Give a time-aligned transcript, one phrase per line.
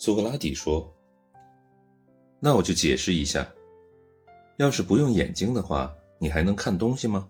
[0.00, 0.88] 苏格拉底说
[2.38, 3.44] ：“那我就解释一下，
[4.56, 7.28] 要是不用眼睛的话，你还能看东西吗？”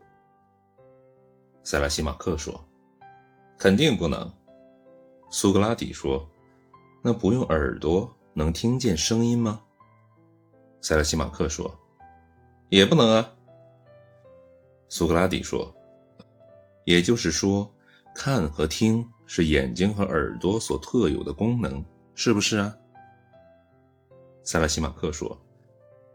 [1.65, 2.63] 塞拉西马克说
[3.59, 4.31] ：“肯定不能。”
[5.33, 6.29] 苏格拉底说
[7.01, 9.63] ：“那不用耳朵能听见声音吗？”
[10.83, 11.75] 塞拉西马克说
[12.69, 13.35] ：“也不能啊。”
[14.91, 15.75] 苏格拉底说
[16.85, 17.71] ：“也就是说，
[18.15, 21.83] 看和听是眼睛和耳朵所特有的功能。”
[22.21, 22.75] 是不是啊？
[24.43, 25.41] 塞拉西马克说：“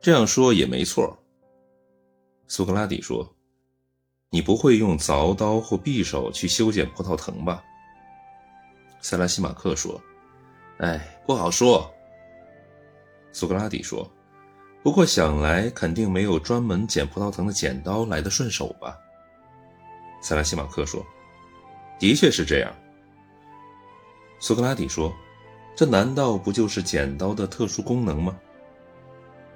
[0.04, 1.18] 这样说也没错。”
[2.46, 3.34] 苏格拉底说
[4.30, 7.64] ：“你不会用凿刀或匕首去修剪葡萄藤吧？”
[9.00, 10.00] 塞拉西马克说
[10.80, 11.90] ：“哎，不好说。”
[13.32, 14.06] 苏格拉底说
[14.84, 19.00] ：“不过想来肯定没有专门剪葡萄藤的剪刀来的顺手吧？”
[20.22, 21.02] 塞拉西马克说
[21.98, 22.76] ：“的确是这样。”
[24.42, 25.10] 苏格拉底说。
[25.76, 28.40] 这难道不就是剪刀的特殊功能吗？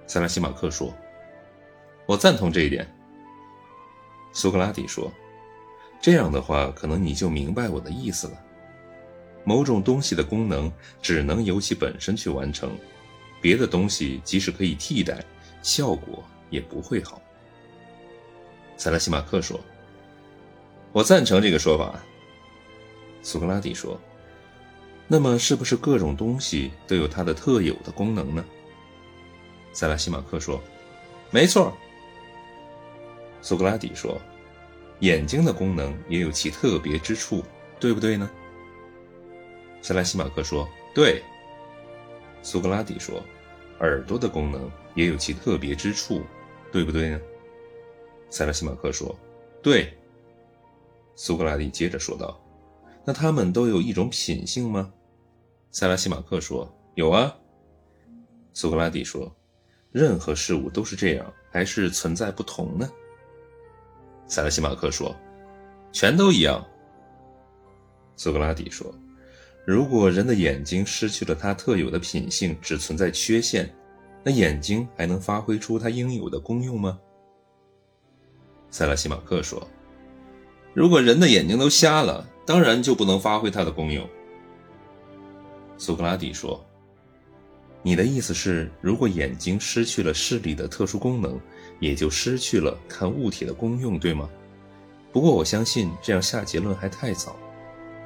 [0.08, 0.92] 塞拉西马克说
[2.08, 2.88] ：“我赞同这一点。”
[4.34, 5.12] 苏格拉底说
[6.02, 8.44] ：“这样的话，可能你就明白我的意思了。
[9.44, 12.76] 某种东西的功能只能由其本身去完成，
[13.42, 15.24] 别的东西即使可以替代，
[15.62, 17.22] 效果也不会好。”
[18.76, 19.60] 塞拉西马克说
[20.92, 22.00] ：“我赞成这个说法。”
[23.22, 24.00] 苏格拉底说。
[25.08, 28.44] 那么，是不是各种东西都有它的特有的功能呢？
[29.72, 30.62] 塞拉西马克说
[31.32, 31.72] ：“没错。”
[33.42, 34.20] 苏格拉底说
[35.00, 37.42] ：“眼睛的功能也有其特别之处，
[37.80, 38.30] 对不对呢？”
[39.82, 41.24] 塞拉西马克说：“对。”
[42.44, 43.24] 苏格拉底说
[43.80, 46.24] ：“耳朵的功能也有其特别之处，
[46.72, 47.22] 对不对呢？”
[48.30, 49.18] 塞拉西马克说
[49.64, 49.96] ：“对。”
[51.16, 52.38] 苏格拉底接着说道
[53.06, 54.92] ：“那他们都有一种品性吗？”
[55.78, 57.32] 塞拉西马克说：“有啊。”
[58.52, 59.32] 苏格拉底说
[59.94, 62.90] ：“任何事物都是这样，还是存在不同呢？”
[64.26, 65.16] 塞拉西马克说
[65.94, 66.66] ：“全都一样。”
[68.18, 68.92] 苏格拉底说
[69.68, 73.72] ：“如果人的眼睛失去了它特有的品性，只存在缺陷，
[74.24, 77.00] 那眼睛还能发挥出它应有的功用吗？”
[78.72, 79.70] 塞拉西马克说
[80.74, 84.10] ：“如果人的眼睛都瞎了，当然就不能发挥它的功用。”
[85.78, 86.64] 苏格拉底说
[87.84, 91.40] ：“你的意思是，如果眼睛失去了视力的特殊功能，
[91.80, 94.28] 也就失去了看物体的功用，对吗？
[95.12, 97.36] 不过我相信这样下结论还太早。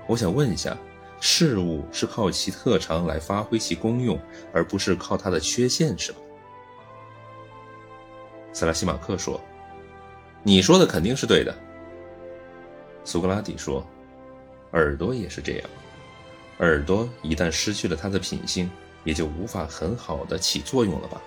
[0.08, 0.78] 我想问一下，
[1.22, 4.20] 事物是靠其特长来发挥其功用，
[4.54, 6.20] 而不是靠它的缺陷，是吧？”
[8.54, 9.40] 塞拉西马克说
[10.44, 11.56] ：“你说的肯定是对的。”
[13.06, 13.86] 苏格拉底说
[14.74, 15.70] ：“耳朵也是这样。”
[16.62, 18.70] 耳朵一旦失去了它的品性，
[19.04, 21.22] 也就无法很好的起作用了吧？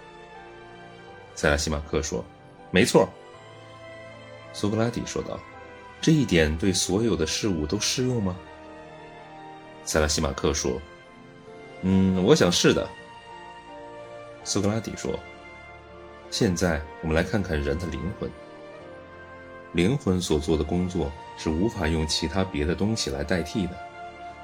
[1.34, 2.24] 塞拉西马克说
[2.70, 3.08] ：“没错。”
[4.54, 5.38] 苏格拉底说道
[6.00, 8.36] ：“这一点对所有的事物都适用吗？”
[9.84, 10.80] 塞拉西马克说
[11.82, 12.88] ：“嗯，我想是的。”
[14.44, 15.18] 苏格拉底说
[16.30, 18.30] ：“现在我们来看看人的灵魂。
[19.72, 23.76] 灵魂所做的工作是无法用其他别的东西来代替的。”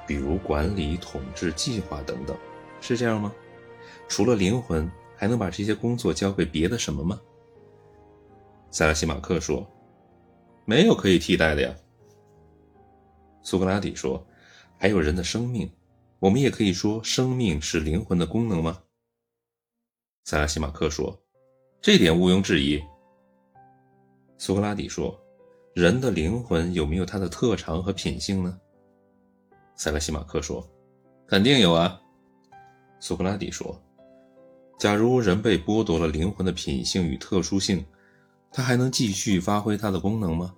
[0.07, 2.37] 比如管理、统治、计划等等，
[2.81, 3.33] 是这样吗？
[4.07, 7.19] 除了灵魂，还能把这些工作交给别的什么吗？
[8.69, 9.65] 塞拉西马克说
[10.65, 11.75] ：“没有可以替代的呀。”
[13.43, 14.25] 苏格拉底说
[14.77, 15.69] ：“还有人的生命，
[16.19, 18.81] 我们也可以说生命是灵魂的功能吗？”
[20.25, 21.17] 塞拉西马克说
[21.81, 22.81] ：“这点毋庸置疑。”
[24.37, 25.19] 苏格拉底说
[25.75, 28.59] ：“人的灵魂有没有它的特长和品性呢？”
[29.81, 30.63] 塞拉西马克说
[31.25, 31.99] ：“肯定有啊。”
[33.01, 33.75] 苏格拉底说
[34.77, 37.83] ：“假如人被剥夺了灵魂的品性与特殊性，
[38.51, 40.53] 他还能继续发挥它的功能吗？”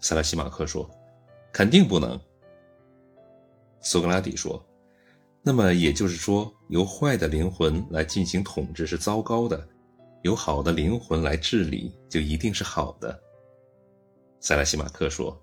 [0.00, 0.86] 塞拉西马克说
[1.50, 2.20] ：“肯定不能。”
[3.80, 4.62] 苏格拉底说
[5.40, 9.66] ：“那么也就是说，由坏的灵魂来进行统治是糟糕的，
[10.24, 13.18] 由好的灵魂来治理就一定是好的。”
[14.40, 15.42] 塞拉西马克说：“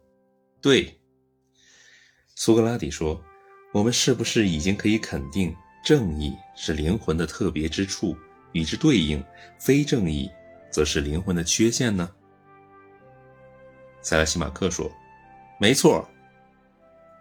[0.61, 0.95] 对。”
[2.41, 3.21] 苏格拉底说
[3.73, 5.53] ：“我们是不是已经可以肯定，
[5.83, 8.15] 正义是灵魂的特别之处，
[8.53, 9.21] 与之对应，
[9.57, 10.31] 非正义
[10.71, 12.09] 则是灵魂的缺陷呢？”
[14.01, 14.89] 塞拉西马克说
[15.59, 16.07] ：“没错。”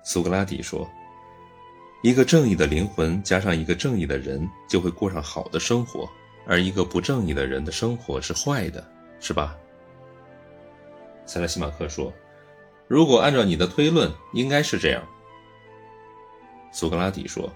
[0.06, 0.88] 苏格拉底说
[2.04, 6.08] ：“一个正义的灵魂加上一个正义的人，就会过上好的生活；
[6.46, 8.88] 而一个不正义的人的生活是坏的，
[9.18, 9.58] 是吧？”
[11.26, 12.12] 塞拉西马克说。
[12.88, 15.06] 如果按照你的推论，应该是这样。
[16.72, 17.52] 苏格拉底说：“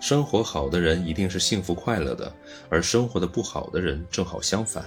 [0.00, 2.34] 生活好的人一定是幸福快乐的，
[2.70, 4.84] 而生活的不好的人正好相反。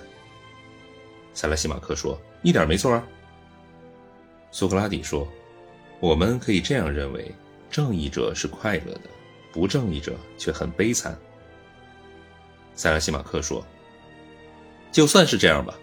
[1.34, 3.08] 塞拉西马克说：“一点没错啊。”
[4.52, 5.28] 苏格拉底说
[6.02, 7.34] ：“我们可以这样认为，
[7.70, 9.10] 正义者是快乐的，
[9.52, 11.16] 不正义者却很悲惨。”
[12.74, 13.64] 塞拉西马克说
[14.92, 15.78] ：“就算是这样吧。”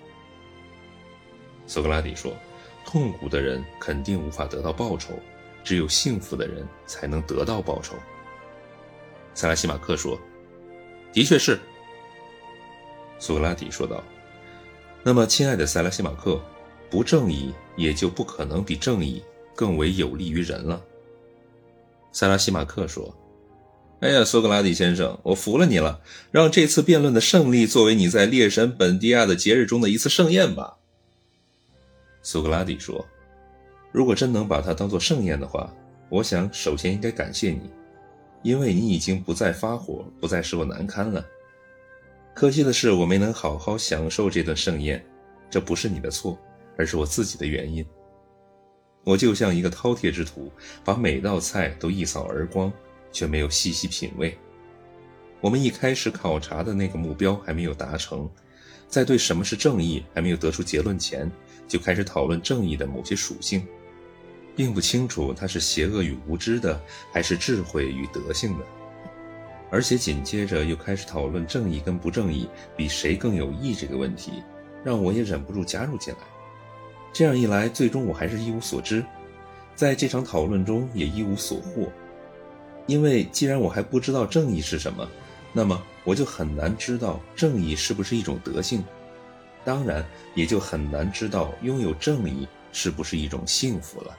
[1.66, 2.32] 苏格拉底说
[2.90, 5.10] ：“痛苦的人肯定无法得到报酬，
[5.62, 7.94] 只有幸福的人才能得到报酬。”
[9.34, 10.18] 塞拉西马克说
[11.12, 11.58] ：“的确是。”
[13.20, 14.02] 苏格拉底说道
[15.04, 16.40] ：“那么，亲爱的塞拉西马克。”
[16.90, 19.22] 不正义也就不可能比正义
[19.54, 20.82] 更为有利于人了。
[22.12, 23.14] 塞拉西马克说
[24.00, 26.00] ：“哎呀，苏格拉底先生，我服了你了，
[26.30, 30.78] 让这次辩论的胜利作为你在猎神本迪亚的节日中的一次盛宴吧。”
[32.30, 33.02] 苏格拉底说
[33.90, 35.74] ：“如果真能把它当做盛宴的话，
[36.10, 37.70] 我想首先应该感谢你，
[38.42, 41.24] 因为你已经不再发火，不再使我难堪了。
[42.34, 45.02] 可惜的是，我没能好好享受这顿盛宴，
[45.48, 46.38] 这不是你的错。”
[46.76, 47.82] 而是我自己的原因。
[49.04, 50.52] 我就像一个饕餮之徒，
[50.84, 52.70] 把每道菜都一扫而光，
[53.10, 54.36] 却没有细细品味。
[55.40, 58.30] 我们一开始考察的那个目标还没有达成，
[58.86, 61.28] 在对什么是正义还没有得出结论前，
[61.68, 63.64] 就开始讨论正义的某些属性，
[64.56, 66.80] 并不清楚它是邪恶与无知的，
[67.12, 68.64] 还是智慧与德性的。
[69.70, 74.42] 而且紧接着又开始讨论正义跟不正义比谁更有益这个问题，
[74.82, 76.20] 让我也忍不住加入进来。
[77.12, 79.04] 这样一来，最终我还是一无所知，
[79.74, 81.92] 在这场讨论中也一无所获，
[82.86, 85.06] 因为既然我还不知道正义是什么，
[85.52, 88.82] 那么我就很难知道正义是不是一种德性，
[89.64, 94.16] 当然也就很难知道拥有正义是不是一种幸福了。